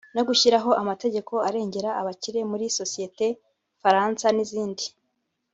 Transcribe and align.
no 0.15 0.21
gushyiraho 0.27 0.71
amategeko 0.81 1.33
arengera 1.47 1.89
abakire 2.01 2.39
muri 2.51 2.65
sosiyete 2.77 3.27
nfaransa 3.79 4.27
n’izindi 4.35 4.85